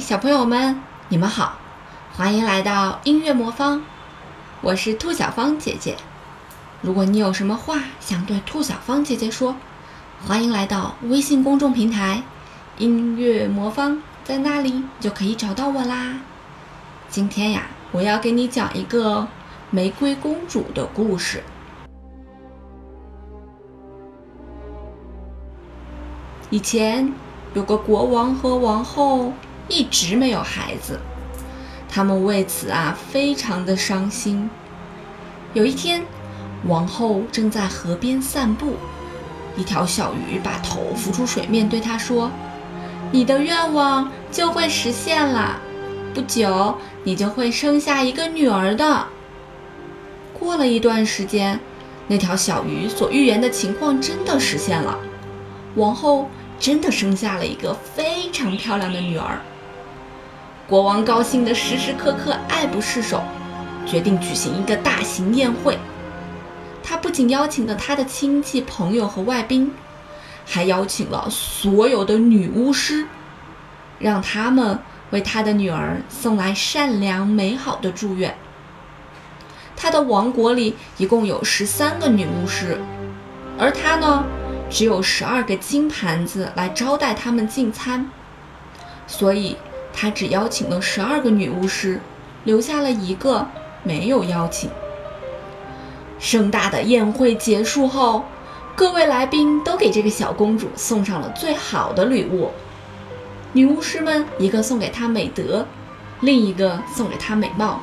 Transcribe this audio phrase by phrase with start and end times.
[0.00, 1.56] 小朋友们，你们好，
[2.14, 3.80] 欢迎来到音乐魔方，
[4.60, 5.96] 我是兔小芳姐姐。
[6.82, 9.56] 如果你有什么话想对兔小芳姐姐说，
[10.26, 12.22] 欢迎来到微信公众平台
[12.78, 16.20] “音乐魔方”，在那里就可以找到我啦。
[17.08, 19.26] 今天呀，我要给你讲一个
[19.70, 21.42] 玫瑰公主的故事。
[26.50, 27.12] 以前
[27.54, 29.32] 有个国王和王后，
[29.68, 31.00] 一直没有孩子，
[31.88, 34.48] 他们为此啊非常的伤心。
[35.54, 36.02] 有一天，
[36.66, 38.76] 王后正在河边散步，
[39.56, 42.30] 一条小鱼把头浮出水面，对她说
[43.10, 45.58] ：“你的愿望就会实现了，
[46.14, 49.06] 不久你就会生下一个女儿的。”
[50.38, 51.58] 过了一段时间，
[52.06, 54.98] 那条小鱼所预言的情况真的实现了，
[55.74, 56.28] 王后
[56.60, 59.40] 真的生下了一个非常漂亮的女儿。
[60.68, 63.22] 国王高兴得时时刻刻爱不释手，
[63.86, 65.78] 决定举行一个大型宴会。
[66.82, 69.72] 他不仅邀请了他的亲戚、朋友和外宾，
[70.44, 73.06] 还邀请了所有的女巫师，
[74.00, 78.36] 让他们为他的女儿送来善良美好的祝愿。
[79.76, 82.80] 他的王国里一共有十三个女巫师，
[83.56, 84.24] 而他呢，
[84.68, 88.10] 只有十二个金盘子来招待他们进餐，
[89.06, 89.56] 所以。
[89.98, 91.98] 他只邀请了十二个女巫师，
[92.44, 93.46] 留下了一个
[93.82, 94.68] 没有邀请。
[96.18, 98.24] 盛大的宴会结束后，
[98.74, 102.50] 各位来宾都给这个小公主送上了最好的礼物。
[103.54, 105.66] 女巫师们一个送给她美德，
[106.20, 107.80] 另一个送给她美貌，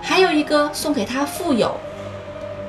[0.00, 1.76] 还有一个送给她富有。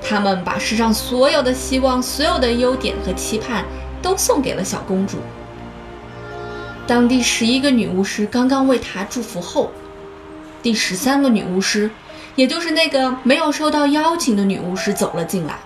[0.01, 3.63] 他们把世上所有的希望、所有的优点和期盼
[4.01, 5.17] 都送给了小公主。
[6.87, 9.69] 当第十一个女巫师刚刚为她祝福后，
[10.63, 11.91] 第十三个女巫师，
[12.35, 15.59] 也就是那个没有收到邀请的女巫师走了进来。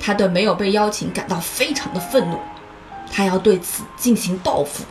[0.00, 2.38] 她对没有被邀请感到非常的愤怒，
[3.12, 4.84] 她要对此进行报复，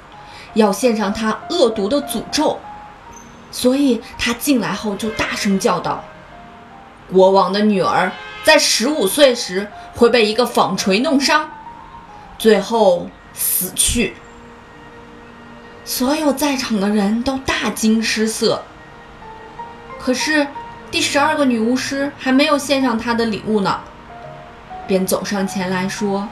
[0.54, 2.60] 要献上她恶毒的诅咒。
[3.50, 6.04] 所以她进来后就大声叫道
[7.12, 8.12] ：“国王的女儿
[8.44, 11.50] 在十五岁时会被一个纺锤弄伤，
[12.38, 14.16] 最后死去。”
[15.86, 18.64] 所有在场的人都大惊失色。
[20.00, 20.48] 可是，
[20.90, 23.82] 第十二个女巫师还没有献上她的礼物呢，
[24.88, 26.28] 便走上前来说：“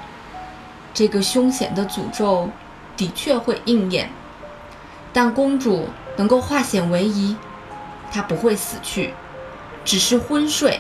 [0.94, 2.50] 这个凶险的诅咒
[2.96, 4.10] 的确会应验，
[5.12, 7.36] 但公主能够化险为夷，
[8.12, 9.14] 她不会死去，
[9.84, 10.80] 只是昏睡，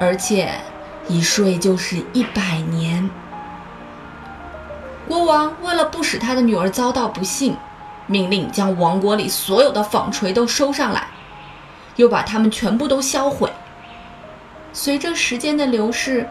[0.00, 0.52] 而且
[1.08, 3.08] 一睡就是一百年。”
[5.08, 7.56] 国王为了不使他的女儿遭到不幸，
[8.06, 11.08] 命令将王国里所有的纺锤都收上来，
[11.96, 13.52] 又把它们全部都销毁。
[14.72, 16.28] 随着时间的流逝，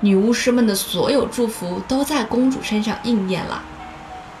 [0.00, 3.62] 女巫师们的所有祝福都在公主身上应验了。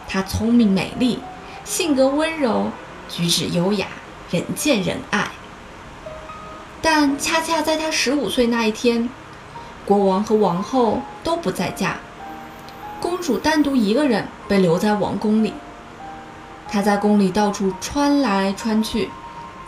[0.06, 1.20] 她聪明美丽，
[1.64, 2.70] 性格温柔，
[3.08, 3.86] 举止优雅，
[4.30, 5.28] 人见人爱。
[6.82, 9.08] 但恰恰在她十五岁那一天，
[9.86, 11.96] 国王和王后都不在家。
[13.10, 15.52] 公主单独一个人被留在王宫里，
[16.68, 19.10] 她在宫里到处穿来穿去，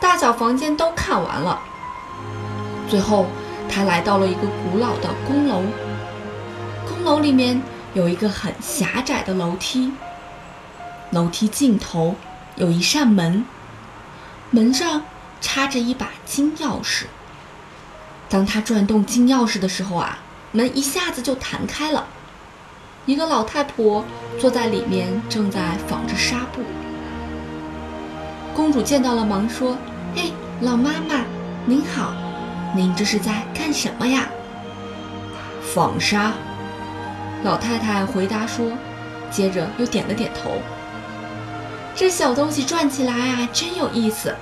[0.01, 1.61] 大小房间都看完了。
[2.89, 3.27] 最后，
[3.69, 5.61] 她来到了一个古老的宫楼。
[6.87, 7.61] 宫楼里面
[7.95, 9.93] 有一个很狭窄的楼梯，
[11.11, 12.15] 楼梯尽头
[12.55, 13.45] 有一扇门，
[14.53, 15.03] 门上
[15.41, 17.07] 插着一把金钥匙。
[18.29, 20.19] 当她转动金钥匙的时候啊，
[20.53, 22.07] 门一下子就弹开了。
[23.05, 24.05] 一个老太婆
[24.39, 26.63] 坐在里面，正在纺着纱布。
[28.55, 29.77] 公主见到了，忙说
[30.15, 31.25] ：“嘿，老妈妈，
[31.67, 32.15] 您好，
[32.77, 34.29] 您这是在干什么呀？”
[35.75, 36.33] 纺纱。
[37.43, 38.71] 老太太回答说，
[39.33, 40.53] 接着又点了点头。
[41.97, 44.33] 这小东西转起来啊，真有意思。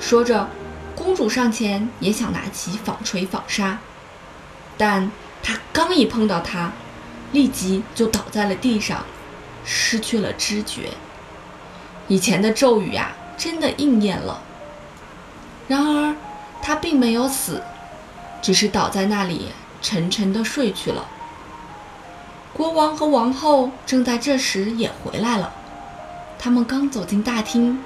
[0.00, 0.48] 说着，
[0.96, 3.78] 公主上前也想拿起纺锤纺纱，
[4.76, 5.08] 但
[5.40, 6.72] 她刚一碰到它。
[7.32, 9.04] 立即就倒在了地上，
[9.64, 10.90] 失去了知觉。
[12.08, 14.42] 以前的咒语呀，真的应验了。
[15.68, 16.16] 然而，
[16.60, 17.62] 他并没有死，
[18.42, 19.46] 只是倒在那里
[19.80, 21.06] 沉沉的睡去了。
[22.52, 25.52] 国王和王后正在这时也回来了，
[26.38, 27.82] 他们刚走进大厅，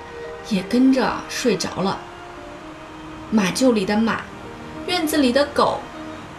[0.48, 1.98] 也跟着睡着了。
[3.30, 4.22] 马厩里的马，
[4.86, 5.80] 院子里的狗，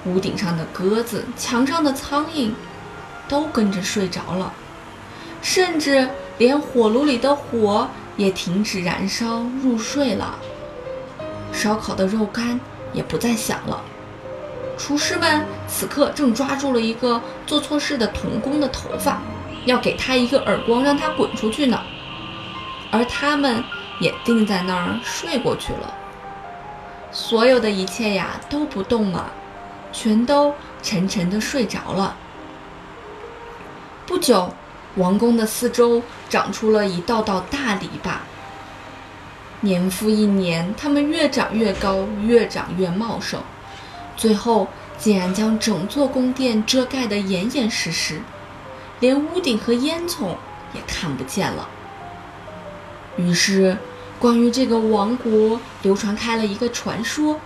[0.06, 2.52] 屋顶上的鸽子，墙上的苍蝇。
[3.28, 4.54] 都跟着睡着了，
[5.42, 7.88] 甚至连火炉里的火
[8.18, 10.38] 也停止燃烧入睡了，
[11.52, 12.60] 烧烤的肉干
[12.94, 13.82] 也不再响了。
[14.78, 19.22] 厨师们此刻正抓住了一个做错事的童工的头发，
[19.66, 21.80] 要给他一个耳光，让他滚出去呢。
[22.92, 23.64] 而他们
[24.00, 25.94] 也定在那儿睡过去了。
[27.12, 29.32] 所有的一切呀都不动了，
[29.94, 32.16] 全都沉沉的睡着了。
[34.08, 34.54] 不久，
[34.98, 36.00] 王宫的四周
[36.30, 38.18] 长出了一道道大篱笆。
[39.62, 43.42] 年复一年，它们越长越高，越长越茂盛。
[44.16, 44.68] 最后，
[45.00, 48.22] 竟然将整座宫殿遮盖得严严实实，
[49.00, 50.36] 连屋顶和烟囱
[50.74, 51.68] 也看不见了。
[53.18, 53.76] 于是，
[54.20, 57.40] 关于这个王国流传开了一个传说，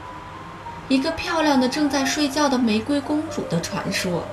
[0.90, 4.26] 一个漂亮的正在睡觉的玫瑰公主的传说。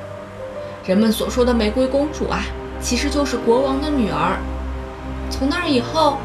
[0.87, 2.45] 人们所说的玫瑰公主啊，
[2.81, 4.39] 其实就是国王的女儿。
[5.29, 6.19] 从那以后，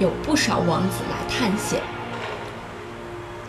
[0.00, 1.80] 有不少王子来探险。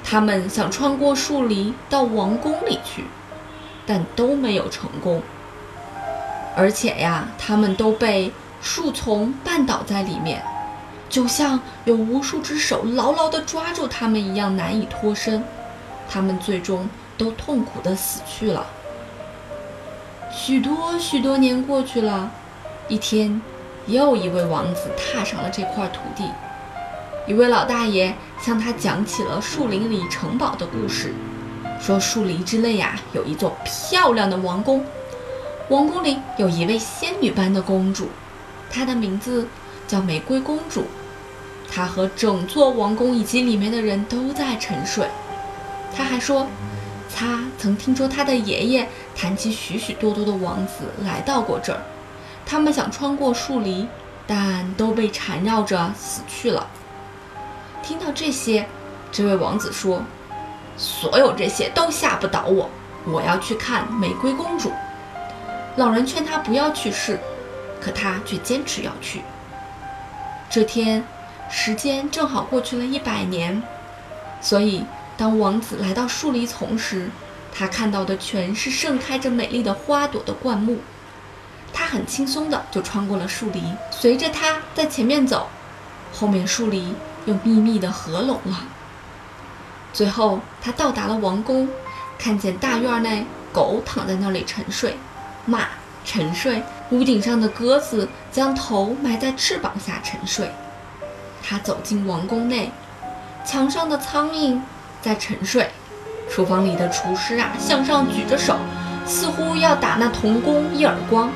[0.04, 3.06] 他们想穿过树林到王宫里去，
[3.88, 5.24] 但都没有成功。
[6.56, 8.32] 而且呀，他们都被
[8.62, 10.44] 树丛绊倒在里面，
[11.10, 15.44] 就像有无数只手牢牢地抓住他们一样，难以脱身。
[16.08, 16.88] 他们最终
[17.18, 18.64] 都痛苦地死去了。
[20.42, 22.32] 许多许多年过去了，
[22.88, 23.42] 一天，
[23.88, 26.24] 又一位王子踏上了这块土地。
[27.28, 31.14] 一位老大爷向他讲起了树林里城堡的故事，
[31.82, 34.86] 说树林之内呀有一座漂亮的王宫，
[35.68, 38.08] 王宫里有一位仙女般的公主，
[38.72, 39.46] 她的名字
[39.90, 40.86] 叫玫瑰公主。
[41.70, 45.06] 她和整座王宫以及里面的人都在沉睡。
[45.94, 46.48] 他还说，
[47.14, 51.82] 他曾听说他的爷爷谈起许许多多的王子来到过这儿，
[52.46, 53.88] 他们想穿过树林，
[54.26, 56.68] 但都被缠绕着死去了。
[57.82, 58.68] 听到这些，
[59.12, 60.04] 这位王子说
[60.78, 62.70] ：“所有这些都吓不倒我，
[63.06, 64.72] 我要去看玫瑰公主。”
[65.76, 67.20] 老人劝他不要去试，
[67.82, 69.22] 可他却坚持要去。
[70.50, 71.04] 这天，
[71.50, 73.62] 时间正好过去了一百年，
[74.42, 74.84] 所以
[75.20, 77.12] 当王子来到树篱丛时，
[77.54, 80.78] 他看到的全是盛开着美丽的花朵的灌木。
[81.74, 83.62] 他很轻松地就穿过了树篱，
[83.92, 85.50] 随着他在前面走，
[86.14, 86.96] 后面树篱。
[87.26, 88.64] 又密密地合拢了。
[89.92, 91.68] 最后，他到达了王宫，
[92.18, 94.98] 看见大院内狗躺在那里沉睡，
[95.46, 95.68] 马
[96.06, 100.50] 沉睡，屋顶上的鸽子将头埋在翅膀下沉睡。
[101.44, 102.72] 他走进王宫内，
[103.46, 104.60] 墙上的苍蝇
[105.02, 105.70] 在沉睡，
[106.30, 108.58] 厨房里的厨师啊向上举着手，
[109.06, 111.32] 似乎要打那童工一耳光。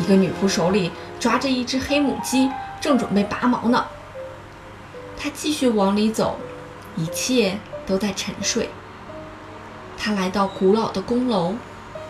[0.00, 2.50] 一个女仆手里抓着一只黑母鸡，
[2.80, 3.86] 正准备拔毛呢。
[5.18, 6.38] 他继续往里走，
[6.96, 8.68] 一切都在沉睡。
[9.96, 11.54] 他来到古老的宫楼，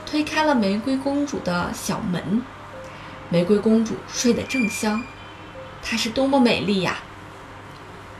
[0.04, 2.42] 推开了玫瑰公主的小门。
[3.28, 5.02] 玫瑰公主睡得正香，
[5.82, 6.98] 她是多么美丽呀！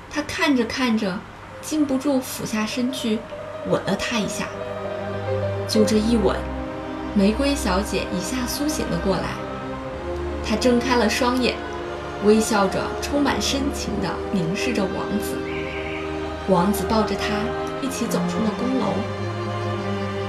[0.09, 1.19] 他看着看着，
[1.67, 3.19] 禁不住俯下身去
[3.69, 4.47] 吻了她一下。
[5.67, 6.37] 就这一吻，
[7.13, 9.31] 玫瑰小姐一下苏醒了过来。
[10.49, 11.57] 她睁开了双眼。
[12.25, 15.37] 微笑着，充满深情地凝视着王子。
[16.49, 17.25] 王子抱着她
[17.83, 18.95] 一起走出了宫楼。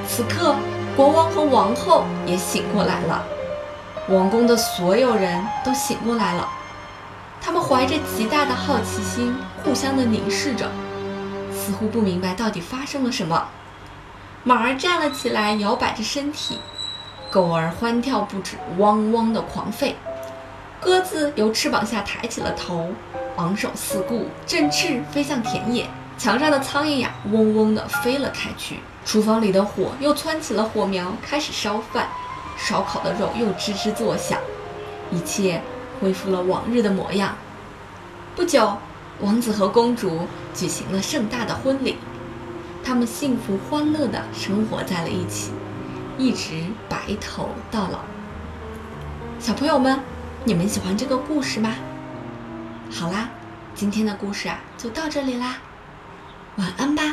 [0.08, 0.56] 此刻，
[0.96, 3.24] 国王和王后也醒过来了，
[4.10, 6.50] 王宫的所有人都醒过来了。
[7.40, 9.34] 他们怀着极大的好奇心，
[9.64, 10.70] 互相的凝视着，
[11.68, 13.50] 似乎不明白到底发生了什么。
[14.46, 16.60] 马儿站了起来，摇摆着身体；
[17.30, 19.94] 狗儿欢跳不止，汪汪的狂吠。
[20.80, 22.94] 鸽子由翅膀下抬起了头，
[23.36, 25.86] 昂首四顾，振翅飞向田野。
[26.18, 28.80] 墙上的苍蝇呀，嗡嗡地飞了开去。
[29.04, 32.08] 厨房里的火又蹿起了火苗，开始烧饭。
[32.58, 34.40] 烧烤的肉又吱吱作响，
[35.12, 35.62] 一切
[36.00, 37.36] 恢复了往日的模样。
[38.38, 38.78] 不久，
[39.22, 41.96] 王子和公主举行了盛大的婚礼，
[42.84, 45.52] 他们幸福欢乐的生活在了一起，
[46.18, 48.00] 一直白头到老。
[49.40, 50.00] 小朋友们。
[50.46, 51.76] 你们喜欢这个故事吗？
[52.90, 53.28] 好啦，
[53.76, 55.58] 今天的故事啊就到这里啦，
[56.56, 57.04] 晚安吧。